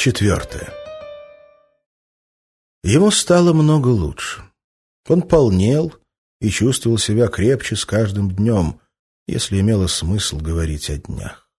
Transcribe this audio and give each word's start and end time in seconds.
Четвертое. 0.00 0.72
Ему 2.82 3.10
стало 3.10 3.52
много 3.52 3.88
лучше. 3.88 4.42
Он 5.06 5.20
полнел 5.20 5.94
и 6.40 6.48
чувствовал 6.48 6.96
себя 6.96 7.28
крепче 7.28 7.76
с 7.76 7.84
каждым 7.84 8.30
днем, 8.30 8.80
если 9.28 9.60
имело 9.60 9.88
смысл 9.88 10.38
говорить 10.38 10.88
о 10.88 10.96
днях. 10.96 11.50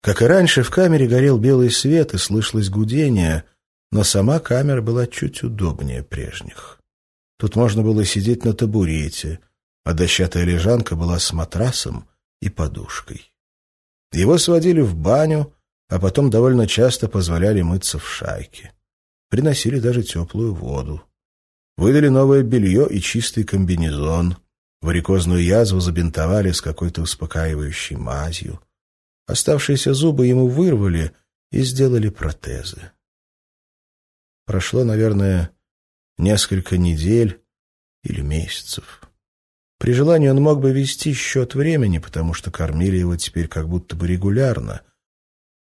Как 0.00 0.22
и 0.22 0.24
раньше, 0.24 0.62
в 0.62 0.70
камере 0.70 1.06
горел 1.06 1.36
белый 1.36 1.70
свет 1.70 2.14
и 2.14 2.16
слышалось 2.16 2.70
гудение, 2.70 3.44
но 3.90 4.04
сама 4.04 4.40
камера 4.40 4.80
была 4.80 5.06
чуть 5.06 5.42
удобнее 5.42 6.02
прежних. 6.02 6.80
Тут 7.38 7.56
можно 7.56 7.82
было 7.82 8.06
сидеть 8.06 8.46
на 8.46 8.54
табурете, 8.54 9.40
а 9.84 9.92
дощатая 9.92 10.44
лежанка 10.44 10.96
была 10.96 11.18
с 11.18 11.30
матрасом 11.34 12.08
и 12.40 12.48
подушкой. 12.48 13.34
Его 14.12 14.38
сводили 14.38 14.80
в 14.80 14.96
баню, 14.96 15.54
а 15.92 15.98
потом 15.98 16.30
довольно 16.30 16.66
часто 16.66 17.06
позволяли 17.06 17.60
мыться 17.60 17.98
в 17.98 18.08
шайке. 18.08 18.72
Приносили 19.28 19.78
даже 19.78 20.02
теплую 20.02 20.54
воду. 20.54 21.02
Выдали 21.76 22.08
новое 22.08 22.42
белье 22.42 22.88
и 22.90 22.98
чистый 22.98 23.44
комбинезон. 23.44 24.38
Варикозную 24.80 25.44
язву 25.44 25.80
забинтовали 25.80 26.50
с 26.50 26.62
какой-то 26.62 27.02
успокаивающей 27.02 27.96
мазью. 27.96 28.58
Оставшиеся 29.26 29.92
зубы 29.92 30.26
ему 30.26 30.48
вырвали 30.48 31.12
и 31.50 31.60
сделали 31.60 32.08
протезы. 32.08 32.92
Прошло, 34.46 34.84
наверное, 34.84 35.50
несколько 36.16 36.78
недель 36.78 37.42
или 38.02 38.22
месяцев. 38.22 39.02
При 39.78 39.92
желании 39.92 40.28
он 40.28 40.40
мог 40.40 40.58
бы 40.58 40.72
вести 40.72 41.12
счет 41.12 41.54
времени, 41.54 41.98
потому 41.98 42.32
что 42.32 42.50
кормили 42.50 42.96
его 42.96 43.14
теперь 43.18 43.46
как 43.46 43.68
будто 43.68 43.94
бы 43.94 44.06
регулярно— 44.06 44.80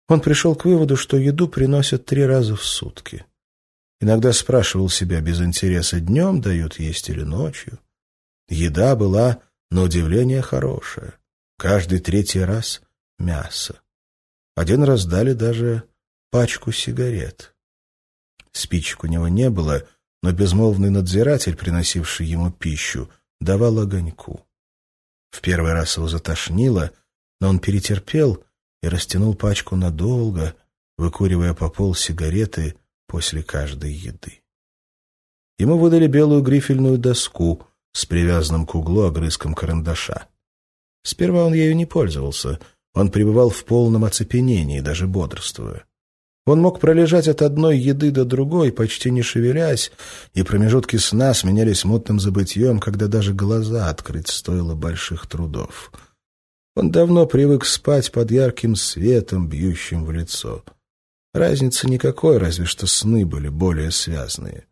он 0.07 0.21
пришел 0.21 0.55
к 0.55 0.65
выводу, 0.65 0.95
что 0.95 1.17
еду 1.17 1.47
приносят 1.47 2.05
три 2.05 2.25
раза 2.25 2.55
в 2.55 2.63
сутки. 2.63 3.25
Иногда 3.99 4.33
спрашивал 4.33 4.89
себя 4.89 5.21
без 5.21 5.41
интереса, 5.41 5.99
днем 5.99 6.41
дают 6.41 6.79
есть 6.79 7.09
или 7.09 7.23
ночью. 7.23 7.79
Еда 8.47 8.95
была, 8.95 9.41
на 9.71 9.81
удивление, 9.81 10.41
хорошая. 10.41 11.15
Каждый 11.57 11.99
третий 11.99 12.41
раз— 12.41 12.81
мясо. 13.19 13.81
Один 14.55 14.83
раз 14.83 15.05
дали 15.05 15.33
даже 15.33 15.83
пачку 16.29 16.71
сигарет. 16.71 17.55
Спичек 18.51 19.03
у 19.03 19.07
него 19.07 19.27
не 19.27 19.49
было, 19.49 19.87
но 20.21 20.31
безмолвный 20.31 20.89
надзиратель, 20.89 21.55
приносивший 21.55 22.25
ему 22.25 22.51
пищу, 22.51 23.09
давал 23.39 23.79
огоньку. 23.79 24.45
В 25.31 25.41
первый 25.41 25.73
раз 25.73 25.97
его 25.97 26.07
затошнило, 26.07 26.91
но 27.41 27.49
он 27.49 27.59
перетерпел 27.59 28.43
и 28.81 28.87
растянул 28.87 29.35
пачку 29.35 29.75
надолго, 29.75 30.55
выкуривая 30.97 31.53
по 31.53 31.69
пол 31.69 31.95
сигареты 31.95 32.75
после 33.07 33.43
каждой 33.43 33.93
еды. 33.93 34.41
Ему 35.57 35.77
выдали 35.77 36.07
белую 36.07 36.41
грифельную 36.41 36.97
доску 36.97 37.65
с 37.93 38.05
привязанным 38.05 38.65
к 38.65 38.75
углу 38.75 39.03
огрызком 39.03 39.53
карандаша. 39.53 40.27
Сперва 41.03 41.45
он 41.45 41.53
ею 41.53 41.75
не 41.75 41.85
пользовался, 41.85 42.59
он 42.93 43.09
пребывал 43.09 43.49
в 43.49 43.63
полном 43.63 44.03
оцепенении, 44.03 44.81
даже 44.81 45.07
бодрствуя. 45.07 45.85
Он 46.45 46.61
мог 46.61 46.79
пролежать 46.79 47.27
от 47.27 47.41
одной 47.41 47.79
еды 47.79 48.11
до 48.11 48.23
другой, 48.23 48.71
почти 48.71 49.09
не 49.09 49.23
шевелясь, 49.23 49.91
и 50.33 50.43
промежутки 50.43 50.97
сна 50.97 51.33
сменялись 51.33 51.85
мутным 51.85 52.19
забытьем, 52.19 52.79
когда 52.79 53.07
даже 53.07 53.33
глаза 53.33 53.89
открыть 53.89 54.27
стоило 54.27 54.75
больших 54.75 55.25
трудов— 55.27 55.91
он 56.75 56.91
давно 56.91 57.25
привык 57.25 57.65
спать 57.65 58.11
под 58.11 58.31
ярким 58.31 58.75
светом, 58.75 59.47
бьющим 59.47 60.03
в 60.05 60.11
лицо. 60.11 60.63
Разницы 61.33 61.89
никакой, 61.89 62.37
разве 62.37 62.65
что 62.65 62.85
сны 62.87 63.25
были 63.25 63.49
более 63.49 63.91
связанные. 63.91 64.65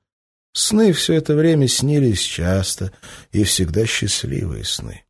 Сны 0.53 0.93
все 0.93 1.13
это 1.15 1.35
время 1.35 1.67
снились 1.67 2.21
часто, 2.21 2.91
и 3.31 3.43
всегда 3.43 3.85
счастливые 3.85 4.63
сны. 4.63 5.03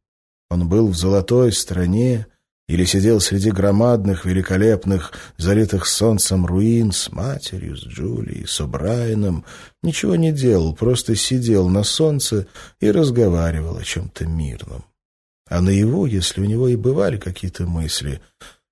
Он 0.50 0.70
был 0.70 0.88
в 0.88 0.96
золотой 0.96 1.52
стране 1.52 2.28
или 2.68 2.86
сидел 2.86 3.20
среди 3.20 3.52
громадных, 3.52 4.26
великолепных, 4.26 5.12
залитых 5.38 5.86
солнцем 5.86 6.46
руин 6.46 6.92
с 6.92 7.12
матерью, 7.12 7.76
с 7.76 7.82
Джулией, 7.82 8.48
с 8.48 8.62
О'Брайеном. 8.62 9.44
Ничего 9.82 10.16
не 10.16 10.32
делал, 10.32 10.74
просто 10.74 11.16
сидел 11.16 11.68
на 11.68 11.84
солнце 11.84 12.48
и 12.80 12.90
разговаривал 12.90 13.78
о 13.78 13.84
чем-то 13.84 14.26
мирном. 14.26 14.86
А 15.54 15.62
наяву, 15.62 16.08
если 16.08 16.42
у 16.42 16.46
него 16.46 16.68
и 16.68 16.76
бывали 16.76 17.18
какие-то 17.20 17.68
мысли, 17.68 18.22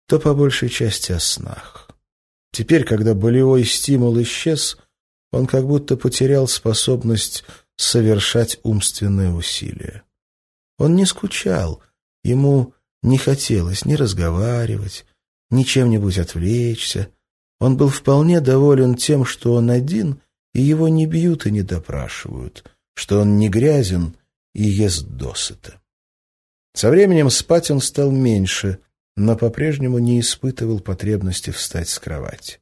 то 0.07 0.19
по 0.19 0.33
большей 0.33 0.67
части 0.67 1.11
о 1.11 1.19
снах. 1.19 1.91
Теперь, 2.51 2.85
когда 2.85 3.13
болевой 3.13 3.65
стимул 3.65 4.19
исчез, 4.23 4.79
он 5.31 5.45
как 5.45 5.67
будто 5.67 5.95
потерял 5.95 6.47
способность 6.47 7.43
совершать 7.77 8.57
умственное 8.63 9.31
усилие. 9.31 10.01
Он 10.79 10.95
не 10.95 11.05
скучал, 11.05 11.83
ему 12.23 12.73
не 13.03 13.19
хотелось 13.19 13.85
ни 13.85 13.93
разговаривать, 13.93 15.05
ни 15.51 15.61
чем-нибудь 15.61 16.17
отвлечься. 16.17 17.09
Он 17.59 17.77
был 17.77 17.89
вполне 17.89 18.41
доволен 18.41 18.95
тем, 18.95 19.23
что 19.23 19.53
он 19.53 19.69
один, 19.69 20.19
и 20.55 20.61
его 20.63 20.87
не 20.87 21.05
бьют 21.05 21.45
и 21.45 21.51
не 21.51 21.61
допрашивают, 21.61 22.63
что 22.95 23.19
он 23.19 23.37
не 23.37 23.49
грязен 23.49 24.15
и 24.55 24.63
ест 24.63 25.05
досыта. 25.05 25.80
Со 26.73 26.89
временем 26.89 27.29
спать 27.29 27.69
он 27.69 27.81
стал 27.81 28.11
меньше, 28.11 28.79
но 29.15 29.35
по-прежнему 29.35 29.99
не 29.99 30.19
испытывал 30.19 30.79
потребности 30.79 31.49
встать 31.49 31.89
с 31.89 31.99
кровати. 31.99 32.59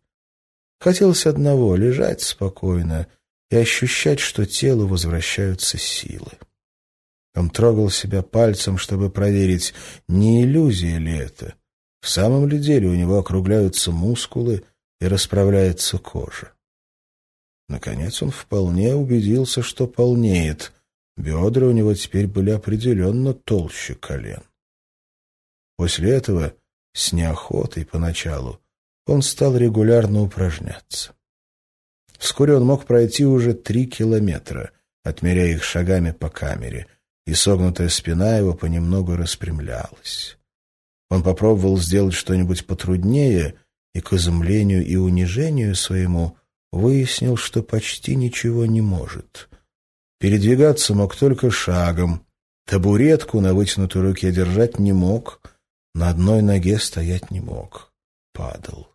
Хотелось 0.80 1.26
одного— 1.26 1.76
лежать 1.78 2.22
спокойно 2.22 3.08
и 3.52 3.58
ощущать, 3.58 4.20
что 4.20 4.46
телу 4.46 4.88
возвращаются 4.88 5.78
силы. 5.78 6.32
Он 7.36 7.50
трогал 7.50 7.90
себя 7.90 8.24
пальцем, 8.24 8.78
чтобы 8.78 9.10
проверить, 9.10 9.74
не 10.08 10.44
иллюзия 10.44 10.98
ли 10.98 11.16
это. 11.16 11.54
В 12.02 12.10
самом 12.10 12.48
ли 12.48 12.58
деле 12.58 12.88
у 12.88 12.96
него 12.96 13.20
округляются 13.20 13.92
мускулы 13.92 14.64
и 15.00 15.08
расправляется 15.08 15.98
кожа. 15.98 16.54
Наконец 17.68 18.24
он 18.24 18.32
вполне 18.32 18.96
убедился, 18.96 19.62
что 19.62 19.86
полнеет— 19.86 20.74
Бедра 21.20 21.68
у 21.68 21.72
него 21.72 21.94
теперь 21.96 22.28
были 22.28 22.52
определенно 22.52 23.34
толще 23.34 23.94
колен. 23.94 24.42
После 25.76 26.12
этого, 26.12 26.54
с 26.94 27.12
неохотой 27.12 27.86
поначалу, 27.86 28.62
он 29.06 29.22
стал 29.22 29.58
регулярно 29.58 30.22
упражняться. 30.22 31.14
Вскоре 32.18 32.56
он 32.56 32.66
мог 32.66 32.86
пройти 32.86 33.26
уже 33.26 33.54
три 33.54 33.86
километра, 33.86 34.72
отмеряя 35.04 35.50
их 35.50 35.64
шагами 35.64 36.12
по 36.12 36.30
камере, 36.30 36.88
и 37.28 37.34
согнутая 37.34 37.90
спина 37.90 38.38
его 38.38 38.54
понемногу 38.54 39.18
распрямлялась. 39.18 40.38
Он 41.10 41.22
попробовал 41.22 41.78
сделать 41.78 42.14
что-нибудь 42.14 42.66
потруднее, 42.66 43.56
и 43.94 44.00
к 44.00 44.14
изумлению 44.14 44.86
и 44.86 44.96
унижению 44.96 45.76
своему 45.76 46.38
выяснил, 46.72 47.36
что 47.36 47.62
почти 47.62 48.16
ничего 48.16 48.66
не 48.66 48.80
может— 48.80 49.50
Передвигаться 50.20 50.94
мог 50.94 51.16
только 51.16 51.50
шагом. 51.50 52.26
Табуретку 52.66 53.40
на 53.40 53.54
вытянутой 53.54 54.02
руке 54.02 54.32
держать 54.32 54.78
не 54.78 54.92
мог. 54.92 55.42
На 55.96 56.10
одной 56.10 56.42
ноге 56.42 56.78
стоять 56.78 57.32
не 57.32 57.40
мог. 57.40 57.94
Падал. 58.34 58.90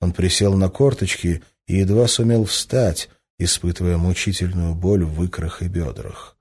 Он 0.00 0.12
присел 0.12 0.54
на 0.54 0.68
корточки 0.68 1.42
и 1.66 1.76
едва 1.76 2.08
сумел 2.08 2.44
встать, 2.44 3.08
испытывая 3.38 3.98
мучительную 3.98 4.74
боль 4.74 5.04
в 5.04 5.22
икрах 5.22 5.62
и 5.62 5.68
бедрах. 5.68 6.36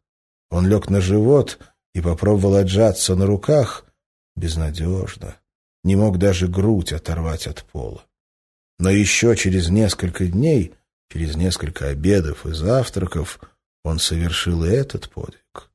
Он 0.49 0.67
лег 0.67 0.89
на 0.89 1.01
живот 1.01 1.59
и 1.93 2.01
попробовал 2.01 2.55
отжаться 2.55 3.15
на 3.15 3.25
руках. 3.25 3.85
Безнадежно. 4.35 5.35
Не 5.83 5.95
мог 5.97 6.17
даже 6.17 6.47
грудь 6.47 6.93
оторвать 6.93 7.45
от 7.45 7.63
пола. 7.65 8.05
Но 8.79 8.89
еще 8.89 9.35
через 9.35 9.69
несколько 9.69 10.27
дней, 10.27 10.73
через 11.11 11.35
несколько 11.35 11.89
обедов 11.89 12.45
и 12.45 12.53
завтраков, 12.53 13.39
он 13.83 13.99
совершил 13.99 14.63
и 14.63 14.69
этот 14.69 15.09
подвиг. 15.09 15.69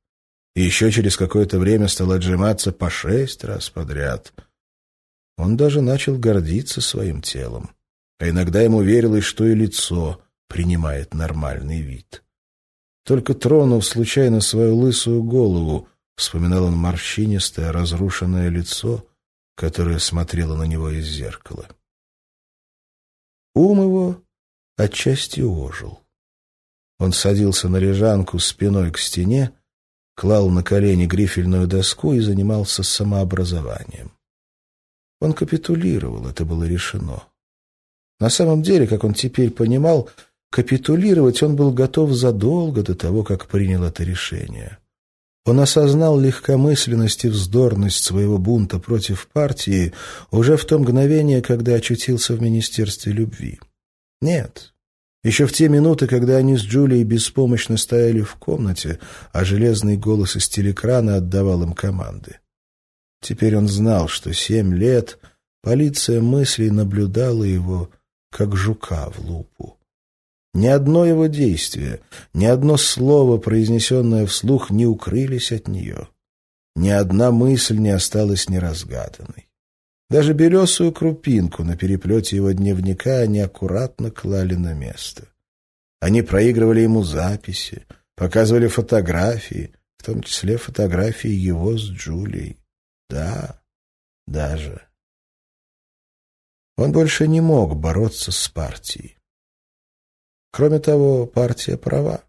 И 0.54 0.62
еще 0.62 0.90
через 0.90 1.16
какое-то 1.16 1.58
время 1.58 1.88
стал 1.88 2.12
отжиматься 2.12 2.72
по 2.72 2.88
шесть 2.88 3.44
раз 3.44 3.68
подряд. 3.68 4.32
Он 5.36 5.56
даже 5.56 5.82
начал 5.82 6.18
гордиться 6.18 6.80
своим 6.80 7.20
телом. 7.20 7.70
А 8.18 8.28
иногда 8.28 8.62
ему 8.62 8.80
верилось, 8.80 9.24
что 9.24 9.44
и 9.44 9.54
лицо 9.54 10.22
принимает 10.48 11.12
нормальный 11.12 11.82
вид. 11.82 12.22
Только 13.04 13.34
тронув 13.34 13.84
случайно 13.84 14.40
свою 14.40 14.76
лысую 14.76 15.22
голову, 15.22 15.88
вспоминал 16.16 16.64
он 16.64 16.76
морщинистое, 16.76 17.70
разрушенное 17.70 18.48
лицо, 18.48 19.06
которое 19.54 19.98
смотрело 19.98 20.56
на 20.56 20.64
него 20.64 20.90
из 20.90 21.06
зеркала. 21.06 21.68
Ум 23.54 23.82
его 23.82 24.22
отчасти 24.76 25.40
ожил. 25.40 26.05
Он 26.98 27.12
садился 27.12 27.68
на 27.68 27.76
лежанку 27.76 28.38
спиной 28.38 28.90
к 28.90 28.98
стене, 28.98 29.52
клал 30.14 30.48
на 30.48 30.62
колени 30.62 31.06
грифельную 31.06 31.66
доску 31.66 32.14
и 32.14 32.20
занимался 32.20 32.82
самообразованием. 32.82 34.12
Он 35.20 35.32
капитулировал, 35.32 36.26
это 36.26 36.44
было 36.44 36.64
решено. 36.64 37.24
На 38.18 38.30
самом 38.30 38.62
деле, 38.62 38.86
как 38.86 39.04
он 39.04 39.12
теперь 39.12 39.50
понимал, 39.50 40.08
капитулировать 40.50 41.42
он 41.42 41.54
был 41.54 41.72
готов 41.72 42.12
задолго 42.12 42.82
до 42.82 42.94
того, 42.94 43.24
как 43.24 43.46
принял 43.46 43.84
это 43.84 44.04
решение. 44.04 44.78
Он 45.44 45.60
осознал 45.60 46.18
легкомысленность 46.18 47.24
и 47.24 47.28
вздорность 47.28 48.02
своего 48.02 48.36
бунта 48.36 48.80
против 48.80 49.28
партии 49.28 49.92
уже 50.32 50.56
в 50.56 50.64
то 50.64 50.78
мгновение, 50.78 51.40
когда 51.40 51.74
очутился 51.74 52.34
в 52.34 52.42
Министерстве 52.42 53.12
любви. 53.12 53.60
Нет, 54.20 54.74
еще 55.26 55.46
в 55.46 55.52
те 55.52 55.68
минуты, 55.68 56.06
когда 56.06 56.36
они 56.36 56.56
с 56.56 56.62
Джулией 56.62 57.02
беспомощно 57.02 57.76
стояли 57.76 58.20
в 58.20 58.36
комнате, 58.36 59.00
а 59.32 59.44
железный 59.44 59.96
голос 59.96 60.36
из 60.36 60.48
телекрана 60.48 61.16
отдавал 61.16 61.64
им 61.64 61.72
команды. 61.72 62.38
Теперь 63.20 63.56
он 63.56 63.66
знал, 63.66 64.06
что 64.06 64.32
семь 64.32 64.72
лет 64.72 65.18
полиция 65.62 66.20
мыслей 66.20 66.70
наблюдала 66.70 67.42
его, 67.42 67.90
как 68.30 68.54
жука 68.54 69.10
в 69.10 69.18
лупу. 69.18 69.76
Ни 70.54 70.68
одно 70.68 71.04
его 71.04 71.26
действие, 71.26 72.02
ни 72.32 72.46
одно 72.46 72.76
слово, 72.76 73.38
произнесенное 73.38 74.26
вслух, 74.26 74.70
не 74.70 74.86
укрылись 74.86 75.50
от 75.50 75.66
нее. 75.66 76.06
Ни 76.76 76.90
одна 76.90 77.32
мысль 77.32 77.78
не 77.78 77.90
осталась 77.90 78.48
неразгаданной. 78.48 79.45
Даже 80.08 80.34
белесую 80.34 80.92
крупинку 80.92 81.64
на 81.64 81.76
переплете 81.76 82.36
его 82.36 82.52
дневника 82.52 83.18
они 83.18 83.40
аккуратно 83.40 84.10
клали 84.10 84.54
на 84.54 84.72
место. 84.72 85.28
Они 86.00 86.22
проигрывали 86.22 86.80
ему 86.80 87.02
записи, 87.02 87.86
показывали 88.14 88.68
фотографии, 88.68 89.74
в 89.98 90.04
том 90.04 90.22
числе 90.22 90.58
фотографии 90.58 91.30
его 91.30 91.76
с 91.76 91.82
Джулией. 91.82 92.58
Да, 93.10 93.60
даже. 94.26 94.86
Он 96.76 96.92
больше 96.92 97.26
не 97.26 97.40
мог 97.40 97.74
бороться 97.76 98.30
с 98.30 98.48
партией. 98.48 99.18
Кроме 100.52 100.78
того, 100.78 101.26
партия 101.26 101.76
права. 101.76 102.22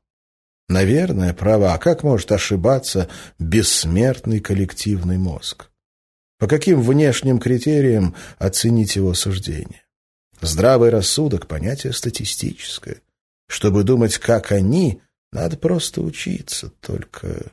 Наверное, 0.70 1.34
права. 1.34 1.74
А 1.74 1.78
как 1.78 2.04
может 2.04 2.32
ошибаться 2.32 3.10
бессмертный 3.40 4.40
коллективный 4.40 5.18
мозг? 5.18 5.70
По 6.38 6.48
каким 6.48 6.82
внешним 6.82 7.40
критериям 7.40 8.16
оценить 8.38 8.96
его 8.96 9.14
суждение? 9.14 9.84
Здравый 10.40 10.92
рассудок— 10.92 11.48
понятие 11.48 11.94
статистическое. 11.94 13.02
Чтобы 13.48 13.84
думать, 13.84 14.18
как 14.18 14.52
они, 14.52 15.02
надо 15.32 15.58
просто 15.58 16.02
учиться, 16.02 16.70
только... 16.82 17.52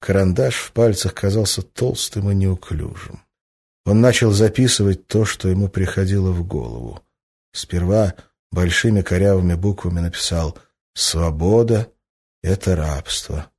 Карандаш 0.00 0.56
в 0.56 0.72
пальцах 0.72 1.14
казался 1.14 1.62
толстым 1.62 2.30
и 2.30 2.34
неуклюжим. 2.34 3.22
Он 3.86 4.02
начал 4.02 4.30
записывать 4.32 5.06
то, 5.06 5.24
что 5.24 5.48
ему 5.48 5.68
приходило 5.68 6.30
в 6.30 6.46
голову. 6.46 7.02
Сперва 7.52 8.14
большими 8.50 9.00
корявыми 9.00 9.54
буквами 9.54 10.00
написал 10.00 10.58
«Свобода— 10.94 11.90
это 12.42 12.76
рабство». 12.76 13.50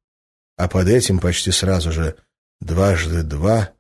А 0.58 0.68
под 0.68 0.88
этим 0.88 1.20
почти 1.20 1.50
сразу 1.50 1.92
же 1.92 2.16
«дважды 2.62 3.24
два 3.24 3.75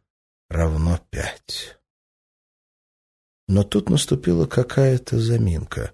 равно 0.49 0.99
пять». 1.09 1.77
Но 3.47 3.63
тут 3.63 3.89
наступила 3.89 4.47
какая-то 4.47 5.19
заминка. 5.19 5.93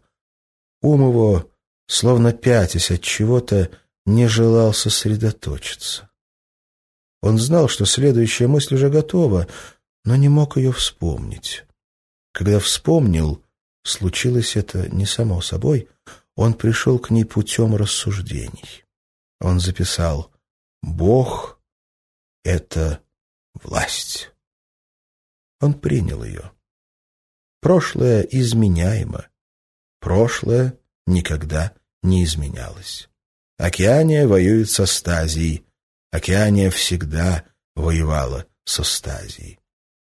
Ум 0.82 1.02
его, 1.10 1.52
словно 1.88 2.32
пятясь 2.32 2.92
от 2.92 3.02
чего-то, 3.02 3.70
не 4.06 4.28
желал 4.28 4.74
сосредоточиться. 4.74 6.10
Он 7.22 7.38
знал, 7.38 7.68
что 7.68 7.86
следующая 7.86 8.48
мысль 8.48 8.76
уже 8.76 8.90
готова, 8.90 9.48
но 10.06 10.16
не 10.16 10.30
мог 10.30 10.58
ее 10.58 10.72
вспомнить. 10.72 11.66
Когда 12.32 12.60
вспомнил, 12.60 13.44
Случилось 13.84 14.56
это 14.56 14.88
не 14.90 15.06
само 15.06 15.42
собой, 15.42 15.90
он 16.36 16.54
пришел 16.54 17.00
к 17.00 17.10
ней 17.10 17.26
путем 17.26 17.76
рассуждений. 17.76 18.86
Он 19.40 19.60
записал 19.60 20.32
«Бог— 20.82 21.60
это 22.44 23.02
власть». 23.54 24.31
Он 25.62 25.74
принял 25.74 26.24
ее. 26.24 26.52
Прошлое 27.62 28.22
изменяемо. 28.24 29.28
Прошлое 30.00 30.78
никогда 31.06 31.74
не 32.02 32.24
изменялось. 32.24 33.10
Океания 33.58 34.26
воюет 34.26 34.70
со 34.70 34.88
Стазией. 34.88 35.64
Океания 36.12 36.72
всегда 36.72 37.46
воевала 37.76 38.48
со 38.66 38.84
Стазией. 38.84 39.60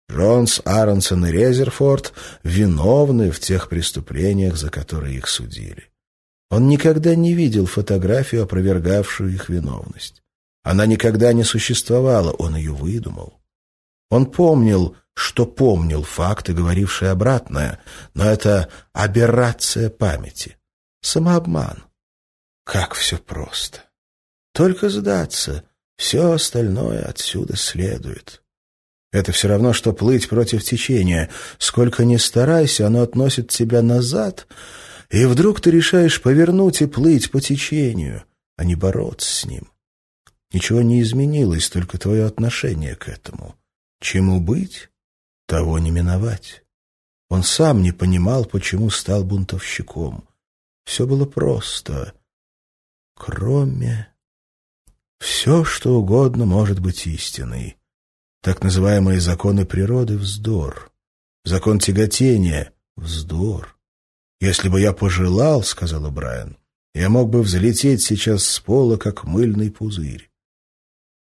Джонс, 0.09 0.61
Аронсон 0.63 1.25
и 1.25 1.31
Резерфорд 1.31 2.13
виновны 2.43 3.31
в 3.31 3.39
тех 3.39 3.67
преступлениях, 3.67 4.55
за 4.55 4.69
которые 4.69 5.17
их 5.17 5.27
судили. 5.27 5.89
Он 6.49 6.69
никогда 6.69 7.15
не 7.15 7.33
видел 7.33 7.65
фотографию, 7.65 8.43
опровергавшую 8.43 9.33
их 9.33 9.49
виновность. 9.49 10.21
Она 10.63 10.85
никогда 10.85 11.33
не 11.33 11.43
существовала, 11.43 12.31
он 12.31 12.55
ее 12.55 12.71
выдумал. 12.71 13.41
Он 14.09 14.25
помнил, 14.25 14.95
что 15.13 15.45
помнил 15.45 16.03
факты, 16.03 16.53
говорившие 16.53 17.11
обратное, 17.11 17.79
но 18.13 18.25
это 18.25 18.69
аберрация 18.93 19.89
памяти, 19.89 20.57
самообман. 21.01 21.83
Как 22.63 22.93
все 22.93 23.17
просто. 23.17 23.83
Только 24.53 24.89
сдаться, 24.89 25.63
все 25.97 26.31
остальное 26.31 27.03
отсюда 27.03 27.55
следует. 27.55 28.43
Это 29.11 29.31
все 29.31 29.47
равно, 29.47 29.73
что 29.73 29.93
плыть 29.93 30.29
против 30.29 30.63
течения. 30.63 31.29
Сколько 31.57 32.05
ни 32.05 32.17
старайся, 32.17 32.85
оно 32.87 33.01
относит 33.01 33.49
тебя 33.49 33.81
назад, 33.81 34.47
и 35.09 35.25
вдруг 35.25 35.61
ты 35.61 35.71
решаешь 35.71 36.21
повернуть 36.21 36.81
и 36.81 36.85
плыть 36.85 37.31
по 37.31 37.39
течению, 37.39 38.23
а 38.57 38.65
не 38.65 38.75
бороться 38.75 39.33
с 39.33 39.45
ним. 39.45 39.71
Ничего 40.51 40.81
не 40.81 41.01
изменилось, 41.01 41.69
только 41.69 41.97
твое 41.97 42.25
отношение 42.25 42.95
к 42.95 43.07
этому. 43.07 43.55
Чему 43.99 44.39
быть, 44.39 44.89
того 45.47 45.79
не 45.79 45.91
миновать. 45.91 46.63
Он 47.29 47.43
сам 47.43 47.81
не 47.81 47.91
понимал, 47.91 48.45
почему 48.45 48.89
стал 48.89 49.23
бунтовщиком. 49.23 50.27
Все 50.85 51.05
было 51.05 51.25
просто. 51.25 52.13
Кроме... 53.15 54.13
Все, 55.19 55.63
что 55.63 55.95
угодно 55.95 56.45
может 56.45 56.79
быть 56.79 57.07
истиной. 57.07 57.77
Так 58.43 58.63
называемые 58.63 59.19
законы 59.19 59.65
природы— 59.65 60.17
вздор. 60.19 60.91
Закон 61.43 61.79
тяготения— 61.79 62.71
вздор. 62.95 63.77
«Если 64.39 64.69
бы 64.69 64.79
я 64.79 64.93
пожелал,— 64.93 65.63
сказал 65.63 66.11
Брайан,— 66.11 66.57
я 66.93 67.09
мог 67.09 67.29
бы 67.29 67.41
взлететь 67.41 68.03
сейчас 68.03 68.45
с 68.45 68.59
пола, 68.59 68.97
как 68.97 69.23
мыльный 69.23 69.71
пузырь». 69.71 70.29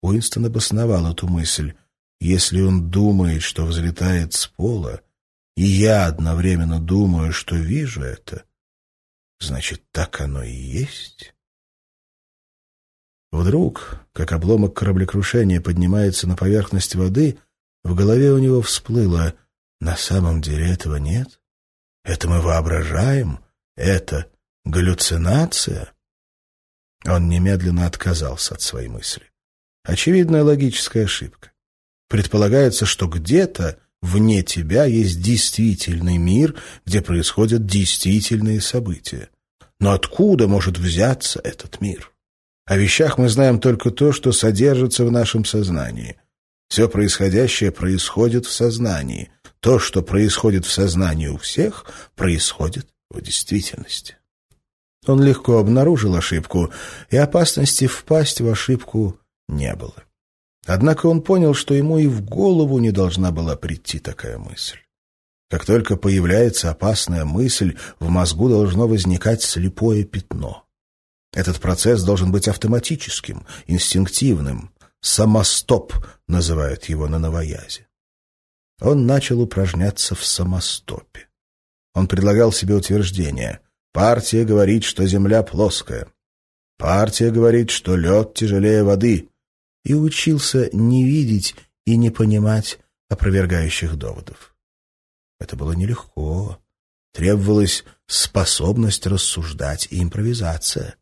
Уинстон 0.03 0.45
обосновал 0.45 1.11
эту 1.11 1.27
мысль. 1.27 1.73
Если 2.21 2.61
он 2.61 2.91
думает, 2.91 3.41
что 3.41 3.65
взлетает 3.65 4.33
с 4.35 4.45
пола, 4.45 5.01
и 5.55 5.63
я 5.63 6.05
одновременно 6.05 6.79
думаю, 6.79 7.33
что 7.33 7.55
вижу 7.55 8.03
это, 8.03 8.45
значит, 9.39 9.83
так 9.91 10.21
оно 10.21 10.43
и 10.43 10.53
есть. 10.53 11.33
Вдруг, 13.31 14.05
как 14.13 14.33
обломок 14.33 14.75
кораблекрушения 14.75 15.59
поднимается 15.59 16.27
на 16.27 16.35
поверхность 16.35 16.93
воды, 16.93 17.39
в 17.83 17.95
голове 17.95 18.31
у 18.31 18.37
него 18.37 18.61
всплыло 18.61 19.33
«На 19.79 19.97
самом 19.97 20.41
деле 20.41 20.71
этого 20.71 20.97
нет? 20.97 21.41
Это 22.03 22.29
мы 22.29 22.39
воображаем? 22.39 23.39
Это 23.75 24.29
галлюцинация?» 24.63 25.91
Он 27.03 27.29
немедленно 27.29 27.87
отказался 27.87 28.53
от 28.53 28.61
своей 28.61 28.89
мысли. 28.89 29.23
Очевидная 29.83 30.43
логическая 30.43 31.05
ошибка. 31.05 31.50
Предполагается, 32.11 32.85
что 32.85 33.07
где-то 33.07 33.77
вне 34.01 34.43
тебя 34.43 34.83
есть 34.83 35.21
действительный 35.21 36.17
мир, 36.17 36.55
где 36.85 37.01
происходят 37.01 37.65
действительные 37.65 38.59
события. 38.59 39.29
Но 39.79 39.93
откуда 39.93 40.49
может 40.49 40.77
взяться 40.77 41.39
этот 41.41 41.79
мир? 41.79 42.11
О 42.65 42.75
вещах 42.75 43.17
мы 43.17 43.29
знаем 43.29 43.61
только 43.61 43.91
то, 43.91 44.11
что 44.11 44.33
содержится 44.33 45.05
в 45.05 45.11
нашем 45.11 45.45
сознании. 45.45 46.17
Все 46.67 46.89
происходящее 46.89 47.71
происходит 47.71 48.45
в 48.45 48.51
сознании. 48.51 49.31
То, 49.61 49.79
что 49.79 50.01
происходит 50.01 50.65
в 50.65 50.71
сознании 50.71 51.27
у 51.27 51.37
всех, 51.37 51.85
происходит 52.17 52.87
в 53.09 53.21
действительности. 53.21 54.17
Он 55.07 55.23
легко 55.23 55.59
обнаружил 55.59 56.13
ошибку, 56.17 56.73
и 57.09 57.15
опасности 57.15 57.87
впасть 57.87 58.41
в 58.41 58.49
ошибку 58.49 59.17
не 59.47 59.73
было. 59.75 60.03
Однако 60.65 61.07
он 61.07 61.21
понял, 61.21 61.53
что 61.53 61.73
ему 61.73 61.97
и 61.97 62.07
в 62.07 62.23
голову 62.23 62.79
не 62.79 62.91
должна 62.91 63.31
была 63.31 63.55
прийти 63.55 63.99
такая 63.99 64.37
мысль. 64.37 64.77
Как 65.49 65.65
только 65.65 65.97
появляется 65.97 66.69
опасная 66.71 67.25
мысль, 67.25 67.77
в 67.99 68.09
мозгу 68.09 68.47
должно 68.47 68.87
возникать 68.87 69.41
слепое 69.41 70.05
пятно. 70.05 70.65
Этот 71.33 71.59
процесс 71.59 72.03
должен 72.03 72.31
быть 72.31 72.47
автоматическим, 72.47 73.45
инстинктивным. 73.67 74.71
«Самостоп» 75.01 75.93
называют 76.27 76.85
его 76.85 77.07
на 77.07 77.17
новоязе. 77.17 77.87
Он 78.81 79.07
начал 79.07 79.41
упражняться 79.41 80.15
в 80.15 80.23
самостопе. 80.23 81.27
Он 81.93 82.07
предлагал 82.07 82.51
себе 82.51 82.75
утверждение. 82.75 83.59
Партия 83.93 84.45
говорит, 84.45 84.83
что 84.83 85.05
Земля 85.05 85.43
плоская. 85.43 86.07
Партия 86.77 87.31
говорит, 87.31 87.71
что 87.71 87.95
лед 87.95 88.35
тяжелее 88.35 88.83
воды. 88.83 89.30
И 89.83 89.93
учился 89.93 90.69
не 90.73 91.05
видеть 91.05 91.55
и 91.85 91.97
не 91.97 92.09
понимать 92.09 92.79
опровергающих 93.09 93.95
доводов. 93.95 94.55
Это 95.39 95.55
было 95.55 95.73
нелегко. 95.73 96.59
Требовалась 97.13 97.83
способность 98.07 99.05
рассуждать 99.07 99.87
и 99.89 100.01
импровизация. 100.01 100.95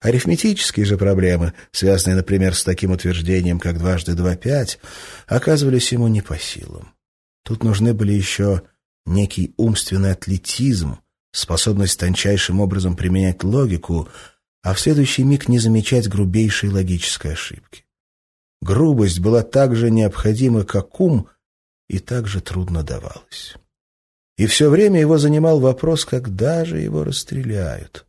Арифметические 0.00 0.84
же 0.84 0.96
проблемы, 0.96 1.54
связанные, 1.72 2.16
например, 2.16 2.54
с 2.54 2.62
таким 2.62 2.92
утверждением, 2.92 3.58
как 3.58 3.78
дважды 3.78 4.14
два 4.14 4.36
пять, 4.36 4.78
оказывались 5.26 5.92
ему 5.92 6.06
не 6.08 6.20
по 6.20 6.38
силам. 6.38 6.94
Тут 7.44 7.64
нужны 7.64 7.94
были 7.94 8.12
еще 8.12 8.62
некий 9.06 9.54
умственный 9.56 10.12
атлетизм, 10.12 10.98
способность 11.32 11.98
тончайшим 11.98 12.60
образом 12.60 12.94
применять 12.94 13.42
логику, 13.42 14.08
а 14.62 14.74
в 14.74 14.80
следующий 14.80 15.24
миг 15.24 15.48
не 15.48 15.58
замечать 15.58 16.08
грубейшей 16.08 16.68
логической 16.68 17.32
ошибки. 17.32 17.84
Грубость 18.60 19.20
была 19.20 19.42
так 19.42 19.76
же 19.76 19.90
необходима, 19.90 20.64
как 20.64 21.00
ум, 21.00 21.28
и 21.88 21.98
так 21.98 22.26
же 22.26 22.40
трудно 22.40 22.82
давалась. 22.82 23.54
И 24.36 24.46
все 24.46 24.68
время 24.70 25.00
его 25.00 25.18
занимал 25.18 25.60
вопрос, 25.60 26.04
когда 26.04 26.64
же 26.64 26.78
его 26.78 27.04
расстреляют. 27.04 28.06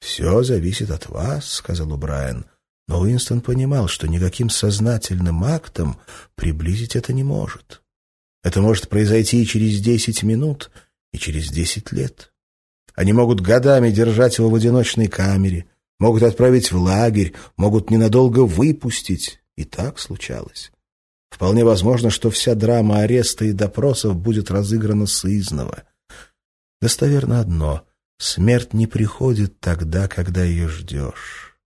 «Все 0.00 0.42
зависит 0.42 0.90
от 0.90 1.08
вас»,— 1.08 1.50
сказал 1.52 1.92
Убрайан. 1.92 2.46
Но 2.88 3.00
Уинстон 3.00 3.40
понимал, 3.40 3.88
что 3.88 4.06
никаким 4.06 4.48
сознательным 4.48 5.42
актом 5.42 5.98
приблизить 6.34 6.94
это 6.94 7.12
не 7.12 7.24
может. 7.24 7.82
Это 8.44 8.60
может 8.60 8.88
произойти 8.88 9.42
и 9.42 9.46
через 9.46 9.80
десять 9.80 10.22
минут, 10.22 10.70
и 11.12 11.18
через 11.18 11.48
десять 11.48 11.90
лет. 11.90 12.32
Они 12.94 13.12
могут 13.12 13.40
годами 13.40 13.90
держать 13.90 14.38
его 14.38 14.48
в 14.48 14.54
одиночной 14.54 15.08
камере, 15.08 15.66
могут 15.98 16.22
отправить 16.22 16.70
в 16.70 16.78
лагерь, 16.78 17.34
могут 17.56 17.90
ненадолго 17.90 18.46
выпустить. 18.46 19.40
И 19.56 19.64
так 19.64 19.98
случалось. 19.98 20.70
Вполне 21.30 21.64
возможно, 21.64 22.10
что 22.10 22.30
вся 22.30 22.54
драма 22.54 23.00
ареста 23.00 23.44
и 23.44 23.52
допросов 23.52 24.16
будет 24.16 24.50
разыграна 24.50 25.06
сызнова. 25.06 25.84
Достоверно 26.80 27.40
одно— 27.40 27.86
смерть 28.18 28.72
не 28.72 28.86
приходит 28.86 29.60
тогда, 29.60 30.08
когда 30.08 30.44
ее 30.44 30.68
ждешь. 30.68 31.58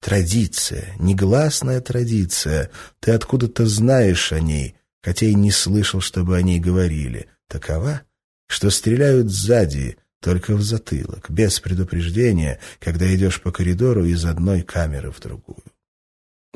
Традиция, 0.00 0.94
негласная 0.98 1.80
традиция, 1.80 2.70
ты 3.00 3.12
откуда-то 3.12 3.66
знаешь 3.66 4.32
о 4.32 4.40
ней, 4.40 4.76
хотя 5.02 5.26
и 5.26 5.34
не 5.34 5.50
слышал, 5.50 6.00
чтобы 6.00 6.36
о 6.36 6.42
ней 6.42 6.60
говорили, 6.60 7.28
такова, 7.48 8.02
что 8.46 8.70
стреляют 8.70 9.30
сзади, 9.30 9.96
только 10.20 10.54
в 10.54 10.62
затылок, 10.62 11.30
без 11.30 11.60
предупреждения, 11.60 12.60
когда 12.78 13.12
идешь 13.14 13.40
по 13.40 13.52
коридору 13.52 14.04
из 14.04 14.24
одной 14.24 14.62
камеры 14.62 15.10
в 15.10 15.20
другую. 15.20 15.62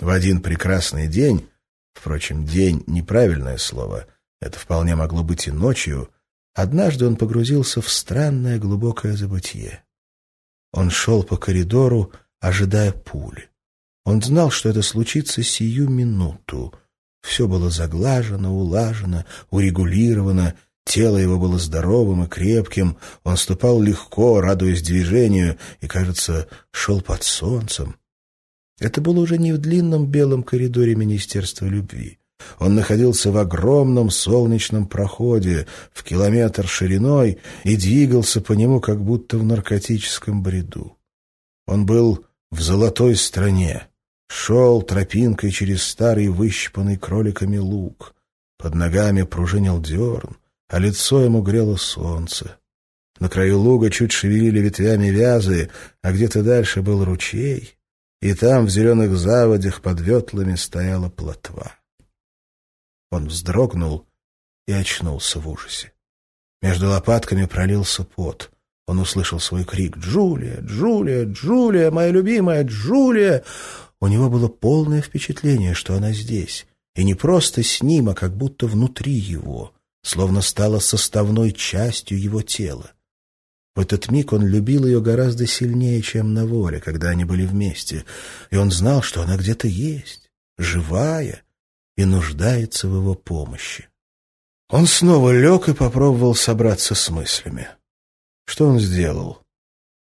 В 0.00 0.09
один 0.09 0.40
прекрасный 0.40 1.07
день 1.07 1.47
Впрочем, 1.95 2.45
день— 2.45 2.83
неправильное 2.87 3.59
слово. 3.59 4.07
Это 4.40 4.59
вполне 4.59 4.97
могло 4.97 5.23
быть 5.23 5.49
и 5.49 5.50
ночью. 5.50 6.11
Однажды 6.54 7.07
он 7.07 7.16
погрузился 7.16 7.80
в 7.83 7.90
странное 7.90 8.59
глубокое 8.59 9.16
забытье. 9.16 9.85
Он 10.73 10.90
шел 10.90 11.23
по 11.23 11.37
коридору, 11.37 12.12
ожидая 12.40 12.92
пули. 12.92 13.50
Он 14.04 14.23
знал, 14.23 14.50
что 14.50 14.69
это 14.69 14.83
случится 14.83 15.42
сию 15.42 15.88
минуту. 15.90 16.75
Все 17.23 17.47
было 17.47 17.71
заглажено, 17.71 18.54
улажено, 18.54 19.26
урегулировано, 19.50 20.54
тело 20.85 21.19
его 21.19 21.38
было 21.38 21.59
здоровым 21.59 22.25
и 22.25 22.28
крепким, 22.28 22.97
он 23.25 23.37
ступал 23.37 23.83
легко, 23.83 24.40
радуясь 24.40 24.83
движению, 24.83 25.59
и, 25.80 25.87
кажется, 25.87 26.49
шел 26.73 27.02
под 27.02 27.23
солнцем. 27.23 28.00
Это 28.81 29.03
было 29.03 29.21
уже 29.21 29.37
не 29.39 29.53
в 29.53 29.59
длинном 29.59 30.07
белом 30.07 30.43
коридоре 30.43 30.95
Министерства 30.97 31.67
любви. 31.67 32.19
Он 32.59 32.75
находился 32.75 33.31
в 33.31 33.37
огромном 33.37 34.09
солнечном 34.09 34.87
проходе, 34.87 35.67
в 35.93 36.03
километр 36.03 36.67
шириной, 36.67 37.39
и 37.65 37.77
двигался 37.77 38.41
по 38.41 38.55
нему, 38.55 38.81
как 38.81 39.03
будто 39.03 39.37
в 39.37 39.45
наркотическом 39.45 40.43
бреду. 40.43 40.97
Он 41.67 41.85
был 41.85 42.25
в 42.51 42.63
золотой 42.63 43.17
стране, 43.17 43.87
шел 44.29 44.81
тропинкой 44.81 45.51
через 45.51 45.83
старый 45.83 46.29
выщипанный 46.29 46.97
кроликами 46.97 47.59
луг. 47.59 48.15
Под 48.59 48.75
ногами 48.75 49.23
пружинил 49.23 49.81
дерн, 49.81 50.39
а 50.69 50.79
лицо 50.79 51.23
ему 51.23 51.43
грело 51.43 51.77
солнце. 51.77 52.57
На 53.19 53.29
краю 53.29 53.59
луга 53.59 53.91
чуть 53.91 54.13
шевелили 54.13 54.61
ветвями 54.61 55.09
вязы, 55.09 55.69
а 56.01 56.13
где-то 56.13 56.43
дальше 56.43 56.81
был 56.81 57.05
ручей— 57.05 57.75
и 58.21 58.35
там 58.35 58.67
в 58.67 58.71
зеленых 58.71 59.17
заводях 59.17 59.81
под 59.81 60.00
ветлами 60.00 60.55
стояла 60.55 61.09
плотва. 61.09 61.73
Он 63.11 63.29
вздрогнул 63.29 64.07
и 64.67 64.73
очнулся 64.73 65.41
в 65.41 65.49
ужасе. 65.49 65.93
Между 66.62 66.89
лопатками 66.89 67.47
пролился 67.47 68.05
пот. 68.05 68.50
Он 68.87 68.99
услышал 68.99 69.41
свой 69.41 69.65
крик 69.65 69.97
«Джулия! 69.97 70.61
Джулия! 70.61 71.25
Джулия! 71.25 71.91
Моя 71.91 72.11
любимая 72.11 72.65
Джулия!» 72.65 73.45
У 74.00 74.07
него 74.07 74.29
было 74.29 74.49
полное 74.49 75.03
впечатление, 75.03 75.75
что 75.75 75.95
она 75.95 76.12
здесь. 76.12 76.67
И 76.95 77.05
не 77.05 77.15
просто 77.15 77.62
с 77.62 77.83
ним, 77.83 78.09
а 78.09 78.15
как 78.15 78.37
будто 78.37 78.67
внутри 78.67 79.12
его, 79.12 79.73
словно 80.03 80.41
стала 80.43 80.79
составной 80.81 81.53
частью 81.53 82.21
его 82.21 82.43
тела. 82.43 82.93
Этот 83.81 84.11
миг 84.11 84.33
он 84.33 84.47
любил 84.47 84.87
ее 84.87 85.01
гораздо 85.01 85.47
сильнее, 85.47 86.03
чем 86.03 86.35
на 86.35 86.47
воле, 86.47 86.81
когда 86.81 87.09
они 87.09 87.25
были 87.25 87.47
вместе, 87.47 88.05
и 88.51 88.57
он 88.57 88.71
знал, 88.71 89.03
что 89.03 89.23
она 89.23 89.37
где-то 89.37 89.69
есть, 89.69 90.31
живая, 90.59 91.43
и 91.97 92.05
нуждается 92.05 92.89
в 92.89 92.97
его 92.97 93.15
помощи. 93.15 93.89
Он 94.69 94.87
снова 94.87 95.31
лег 95.31 95.69
и 95.69 95.75
попробовал 95.75 96.35
собраться 96.35 96.95
с 96.95 97.11
мыслями. 97.11 97.69
Что 98.47 98.69
он 98.69 98.79
сделал? 98.79 99.43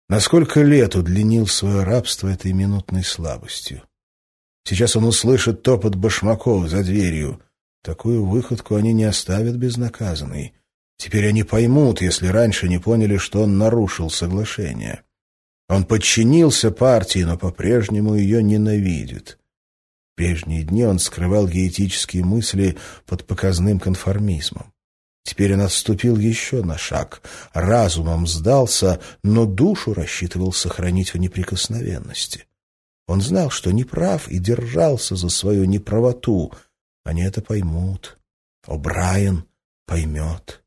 Насколько 0.09 0.63
лет 0.63 0.95
удлинил 0.95 1.47
свое 1.47 1.83
рабство 1.83 2.29
этой 2.29 2.53
минутной 2.53 3.05
слабостью? 3.05 3.83
Сейчас 4.65 4.97
он 4.97 5.05
услышит 5.05 5.63
топот 5.63 5.95
башмаков 5.95 6.69
за 6.69 6.83
дверью. 6.83 7.41
Такую 7.83 8.25
выходку 8.25 8.75
они 8.75 8.93
не 8.93 9.05
оставят 9.05 9.57
безнаказанной. 9.57 10.55
Теперь 10.99 11.29
они 11.29 11.43
поймут, 11.43 12.01
если 12.01 12.29
раньше 12.29 12.69
не 12.69 12.79
поняли, 12.79 13.19
что 13.19 13.43
он 13.43 13.59
нарушил 13.59 14.11
соглашение. 14.11 15.03
Он 15.69 15.85
подчинился 15.85 16.71
партии, 16.71 17.25
но 17.25 17.37
по-прежнему 17.37 18.15
ее 18.15 18.43
ненавидит. 18.43 19.39
В 20.13 20.17
прежние 20.17 20.63
дни 20.63 20.85
он 20.85 20.99
скрывал 20.99 21.49
геетические 21.49 22.25
мысли 22.25 22.79
под 23.05 23.27
показным 23.27 23.79
конформизмом. 23.79 24.73
Теперь 25.25 25.55
он 25.55 25.63
отступил 25.63 26.17
еще 26.17 26.63
на 26.63 26.79
шаг, 26.79 27.21
разумом 27.53 28.27
сдался, 28.27 29.01
но 29.25 29.45
душу 29.45 29.93
рассчитывал 29.93 30.53
сохранить 30.53 31.13
в 31.13 31.19
неприкосновенности. 31.19 32.47
Он 33.09 33.21
знал, 33.21 33.51
что 33.51 33.73
неправ 33.73 34.29
и 34.29 34.39
держался 34.39 35.17
за 35.17 35.29
свою 35.29 35.65
неправоту. 35.65 36.53
Они 37.05 37.23
это 37.23 37.43
поймут. 37.43 38.19
О'Брайен 38.67 39.45
поймет 39.85 40.63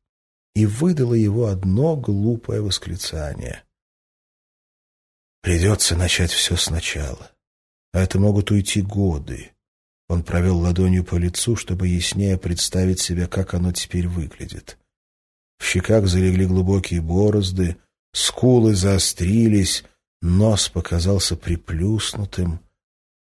и 0.54 0.66
выдало 0.66 1.14
его 1.14 1.46
одно 1.46 1.96
глупое 1.96 2.60
восклицание. 2.60 3.64
«Придется 5.42 5.96
начать 5.96 6.32
все 6.32 6.56
сначала. 6.56 7.30
А 7.92 8.00
это 8.00 8.18
могут 8.18 8.50
уйти 8.50 8.82
годы». 8.82 9.52
Он 10.08 10.24
провел 10.24 10.58
ладонью 10.58 11.04
по 11.04 11.14
лицу, 11.14 11.54
чтобы 11.54 11.86
яснее 11.86 12.36
представить 12.36 13.00
себе, 13.00 13.28
как 13.28 13.54
оно 13.54 13.72
теперь 13.72 14.08
выглядит. 14.08 14.76
В 15.58 15.64
щеках 15.64 16.08
залегли 16.08 16.46
глубокие 16.46 17.00
борозды, 17.00 17.76
скулы 18.12 18.74
заострились, 18.74 19.84
нос 20.20 20.68
показался 20.68 21.36
приплюснутым. 21.36 22.60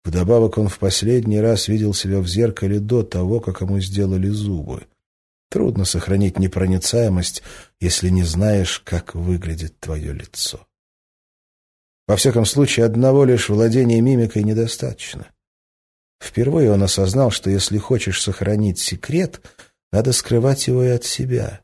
Вдобавок 0.05 0.57
он 0.57 0.69
в 0.69 0.79
последний 0.79 1.41
раз 1.41 1.67
видел 1.67 1.93
себя 1.93 2.21
в 2.21 2.27
зеркале 2.27 2.79
до 2.79 3.03
того, 3.03 3.41
как 3.41 3.59
ему 3.59 3.81
сделали 3.81 4.29
зубы. 4.29 4.87
Трудно 5.49 5.85
сохранить 5.85 6.39
непроницаемость, 6.39 7.41
если 7.79 8.09
не 8.09 8.23
знаешь, 8.23 8.79
как 8.83 9.15
выглядит 9.15 9.79
твое 9.79 10.13
лицо. 10.13 10.67
Во 12.07 12.15
всяком 12.15 12.45
случае, 12.45 12.85
одного 12.85 13.25
лишь 13.25 13.49
владения 13.49 14.01
мимикой 14.01 14.43
недостаточно. 14.43 15.27
Впервые 16.21 16.71
он 16.71 16.83
осознал, 16.83 17.31
что 17.31 17.49
если 17.49 17.77
хочешь 17.77 18.21
сохранить 18.21 18.79
секрет, 18.79 19.41
надо 19.91 20.13
скрывать 20.13 20.67
его 20.67 20.83
и 20.83 20.89
от 20.89 21.03
себя. 21.05 21.61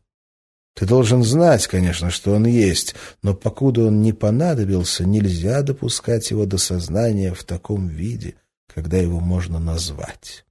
Ты 0.75 0.85
должен 0.85 1.23
знать, 1.23 1.67
конечно, 1.67 2.09
что 2.09 2.33
он 2.33 2.45
есть, 2.45 2.95
но 3.21 3.35
покуда 3.35 3.85
он 3.85 4.01
не 4.01 4.11
понадобился, 4.11 5.05
нельзя 5.05 5.61
допускать 5.61 6.31
его 6.31 6.45
до 6.45 6.57
сознания 6.57 7.33
в 7.33 7.43
таком 7.43 7.87
виде, 7.87 8.35
когда 8.73 8.97
его 8.97 9.19
можно 9.19 9.59
назвать. 9.59 10.45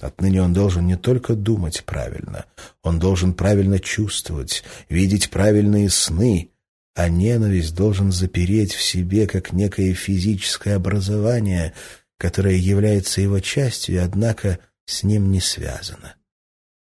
Отныне 0.00 0.42
он 0.42 0.52
должен 0.52 0.86
не 0.86 0.96
только 0.96 1.34
думать 1.34 1.84
правильно, 1.84 2.46
он 2.82 3.00
должен 3.00 3.34
правильно 3.34 3.80
чувствовать, 3.80 4.62
видеть 4.88 5.30
правильные 5.30 5.90
сны, 5.90 6.50
а 6.94 7.08
ненависть 7.08 7.74
должен 7.74 8.12
запереть 8.12 8.74
в 8.74 8.82
себе 8.82 9.26
как 9.26 9.52
некое 9.52 9.94
физическое 9.94 10.74
образование, 10.74 11.74
которое 12.16 12.56
является 12.56 13.20
его 13.20 13.40
частью, 13.40 14.04
однако 14.04 14.60
с 14.84 15.02
ним 15.02 15.32
не 15.32 15.40
связано. 15.40 16.14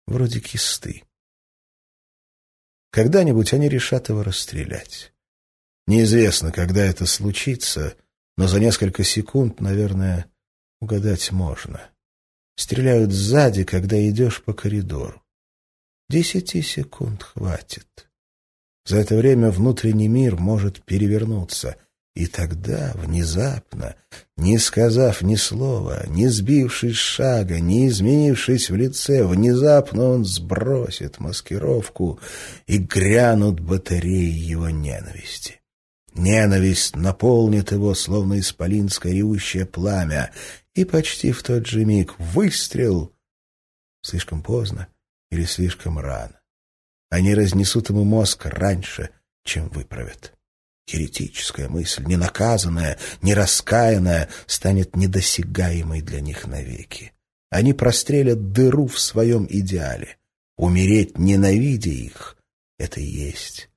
Вроде 0.07 0.41
кисты. 0.41 1.05
Когда-нибудь 2.91 3.53
они 3.53 3.69
решат 3.69 4.09
его 4.09 4.23
расстрелять. 4.23 5.13
Неизвестно, 5.87 6.51
когда 6.51 6.85
это 6.85 7.07
случится, 7.07 7.95
но 8.37 8.49
за 8.49 8.59
несколько 8.59 9.05
секунд, 9.05 9.61
наверное, 9.61 10.27
угадать 10.81 11.31
можно. 11.31 11.89
Стреляют 12.57 13.13
сзади, 13.13 13.65
когда 13.65 13.97
идешь 14.09 14.43
по 14.43 14.53
коридору. 14.53 15.23
Десяти 16.09 16.63
секунд 16.63 17.23
хватит. 17.23 18.09
За 18.87 18.99
это 18.99 19.17
время 19.17 19.51
внутренний 19.51 20.09
мир 20.09 20.37
может 20.37 20.83
перевернуться. 20.85 21.77
И 22.15 22.27
тогда, 22.27 22.93
внезапно, 22.95 23.95
не 24.39 24.57
сказав 24.57 25.21
ни 25.21 25.35
слова, 25.35 26.07
не 26.09 26.29
сбившись 26.29 26.97
шага, 26.97 27.61
не 27.61 27.89
изменившись 27.89 28.71
в 28.71 28.75
лице, 28.75 29.27
внезапно 29.27 30.05
он 30.05 30.25
сбросит 30.25 31.21
маскировку 31.21 32.19
и 32.67 32.79
грянут 32.79 33.61
батареи 33.61 34.33
его 34.33 34.71
ненависти. 34.71 35.61
Ненависть 36.15 36.97
наполнит 36.97 37.73
его, 37.73 37.95
словно 37.95 38.39
исполинское 38.39 39.13
ревущее 39.13 39.67
пламя, 39.67 40.31
и 40.77 40.85
почти 40.85 41.33
в 41.33 41.43
тот 41.43 41.67
же 41.67 41.85
миг 41.85 42.15
выстрел. 42.19 43.13
Слишком 44.03 44.43
поздно 44.43 44.89
или 45.31 45.45
слишком 45.45 45.99
рано. 45.99 46.39
Они 47.11 47.35
разнесут 47.35 47.89
ему 47.89 48.05
мозг 48.05 48.45
раньше, 48.47 49.11
чем 49.43 49.69
выправят. 49.71 50.35
Еретическая 50.87 51.69
мысль, 51.69 52.05
не 52.05 52.17
наказанная, 52.17 52.99
не 53.23 53.35
раскаянная, 53.35 54.29
станет 54.47 54.95
недосягаемой 54.95 56.03
для 56.03 56.21
них 56.21 56.47
навеки. 56.47 57.13
Они 57.51 57.73
прострелят 57.73 58.53
дыру 58.53 58.87
в 58.87 59.01
своем 59.01 59.47
идеале. 59.49 60.19
Умереть, 60.57 61.19
ненавидя 61.19 61.91
их,— 61.91 62.37
это 62.79 63.01
и 63.01 63.05
есть 63.05 63.71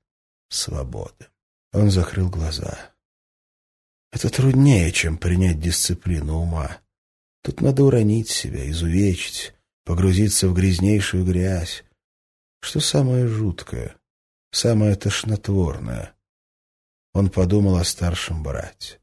свобода. 0.50 1.30
Он 1.72 1.92
закрыл 1.92 2.30
глаза. 2.30 2.78
Это 4.12 4.30
труднее, 4.30 4.92
чем 4.92 5.18
принять 5.18 5.60
дисциплину 5.60 6.40
ума. 6.42 6.80
Тут 7.42 7.62
надо 7.62 7.84
уронить 7.84 8.30
себя, 8.30 8.70
изувечить, 8.70 9.54
погрузиться 9.86 10.48
в 10.48 10.54
грязнейшую 10.54 11.26
грязь. 11.26 11.84
Что 12.62 12.80
самое 12.80 13.28
жуткое, 13.28 13.96
самое 14.52 14.96
тошнотворное? 14.96 16.14
Он 17.14 17.30
подумал 17.30 17.78
о 17.78 17.84
старшем 17.84 18.44
брате. 18.44 19.00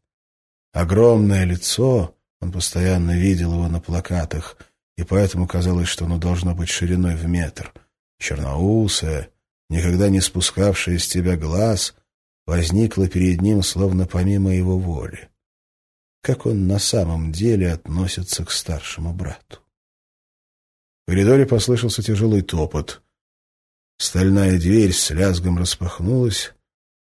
Огромное 0.73 1.45
лицо, 1.45 2.15
он 2.41 2.53
постоянно 2.53 3.19
видел 3.19 3.55
его 3.55 3.69
на 3.69 3.81
плакатах, 3.81 4.59
и 4.97 5.05
поэтому 5.05 5.47
казалось, 5.47 5.89
что 5.89 6.05
оно 6.05 6.19
должно 6.19 6.55
быть 6.55 6.69
шириной 6.69 7.17
в 7.17 7.27
метр. 7.27 7.73
Черноусое, 8.19 9.31
никогда 9.71 10.09
не 10.11 10.21
спускавшее 10.21 10.99
с 10.99 11.09
тебя 11.09 11.37
глаз— 11.37 11.95
возникла 12.47 13.09
перед 13.09 13.43
ним 13.43 13.63
словно 13.63 14.07
помимо 14.07 14.55
его 14.55 14.79
воли. 14.79 15.29
Как 16.23 16.47
он 16.47 16.67
на 16.67 16.79
самом 16.79 17.33
деле 17.33 17.73
относится 17.73 18.45
к 18.45 18.51
старшему 18.51 19.13
брату? 19.13 19.61
В 21.07 21.11
коридоре 21.11 21.47
послышался 21.47 22.03
тяжелый 22.03 22.43
топот. 22.43 23.03
Стальная 23.99 24.59
дверь 24.59 24.93
с 24.93 25.11
лязгом 25.11 25.59
распахнулась. 25.59 26.53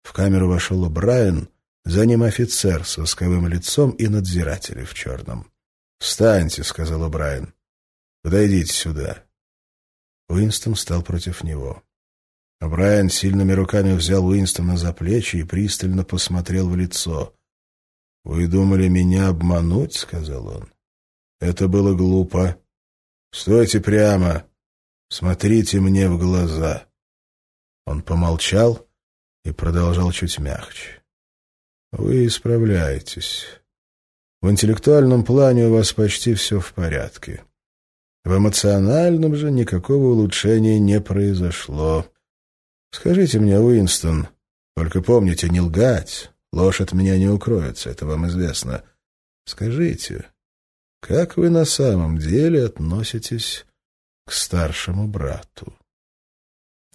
В 0.04 0.12
камеру 0.12 0.49
вошел 0.49 0.89
Брайан, 0.89 1.49
за 1.86 2.06
ним 2.06 2.23
офицер 2.23 2.86
с 2.86 2.97
восковым 2.97 3.47
лицом 3.47 3.91
и 3.91 4.08
надзиратели 4.08 4.84
в 4.84 4.93
черном. 4.93 5.52
«Встаньте»,— 5.99 6.63
сказал 6.65 7.10
Брайан. 7.10 7.54
«Подойдите 8.21 8.73
сюда». 8.73 9.23
Уинстон 10.28 10.76
встал 10.76 11.02
против 11.02 11.43
него. 11.43 11.82
Брайан 12.60 13.10
сильными 13.10 13.52
руками 13.54 13.93
взял 13.93 14.26
Уинстона 14.26 14.78
за 14.78 14.93
плечи 14.93 15.38
и 15.38 15.43
пристально 15.43 16.04
посмотрел 16.04 16.69
в 16.69 16.76
лицо. 16.76 17.34
«Вы 18.23 18.47
думали 18.47 18.88
меня 18.88 19.27
обмануть?»— 19.29 19.93
сказал 19.95 20.47
он. 20.47 20.69
«Это 21.39 21.67
было 21.67 21.95
глупо. 21.95 22.57
Стойте 23.31 23.81
прямо. 23.81 24.45
Смотрите 25.09 25.79
мне 25.79 26.09
в 26.09 26.17
глаза». 26.17 26.86
Он 27.86 28.01
помолчал 28.01 28.88
и 29.43 29.51
продолжал 29.51 30.12
чуть 30.12 30.39
мягче. 30.39 31.03
«Вы 31.91 32.27
исправляетесь. 32.27 33.45
В 34.41 34.49
интеллектуальном 34.49 35.25
плане 35.25 35.67
у 35.67 35.73
вас 35.73 35.91
почти 35.93 36.33
все 36.33 36.59
в 36.59 36.73
порядке. 36.73 37.43
В 38.23 38.38
эмоциональном 38.38 39.36
же 39.36 39.51
никакого 39.51 40.12
улучшения 40.13 40.79
не 40.79 41.01
произошло». 41.01 42.05
Скажите 42.93 43.39
мне, 43.39 43.59
Уинстон, 43.59 44.27
только 44.75 45.01
помните, 45.01 45.49
не 45.49 45.59
лгать. 45.59 46.31
Ложь 46.54 46.82
от 46.82 46.94
меня 46.94 47.18
не 47.18 47.28
укроется, 47.28 47.89
это 47.89 48.06
вам 48.06 48.28
известно. 48.28 48.84
Скажите, 49.44 50.30
как 51.02 51.36
вы 51.36 51.50
на 51.50 51.66
самом 51.66 52.20
деле 52.20 52.66
относитесь 52.68 53.66
к 54.28 54.32
старшему 54.32 55.08
брату? 55.08 55.76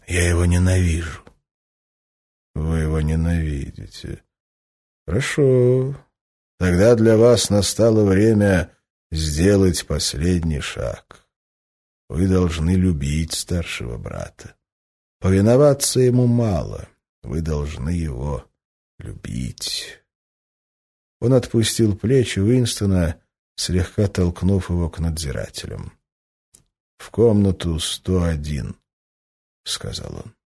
Я 0.06 0.28
его 0.28 0.44
ненавижу. 0.44 1.24
Вы 2.54 2.78
его 2.78 3.00
ненавидите. 3.00 4.22
Хорошо. 5.08 5.96
Тогда 6.60 6.94
для 6.94 7.16
вас 7.16 7.50
настало 7.50 8.04
время 8.04 8.72
сделать 9.10 9.84
последний 9.88 10.60
шаг. 10.60 11.26
Вы 12.08 12.28
должны 12.28 12.76
любить 12.76 13.32
старшего 13.32 13.98
брата. 13.98 14.54
Повиноваться 15.18 15.98
ему 15.98 16.28
мало. 16.28 16.88
Вы 17.24 17.40
должны 17.40 17.90
его 17.90 18.47
любить. 18.98 20.02
Он 21.20 21.32
отпустил 21.34 21.96
плечи 21.96 22.38
Уинстона, 22.38 23.20
слегка 23.56 24.06
толкнув 24.08 24.70
его 24.70 24.88
к 24.88 24.98
надзирателям.— 24.98 25.92
В 26.98 27.10
комнату 27.10 27.78
сто 27.78 28.22
один,— 28.22 28.76
сказал 29.64 30.14
он. 30.16 30.37